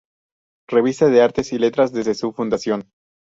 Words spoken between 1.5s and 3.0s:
y Letras desde su fundación.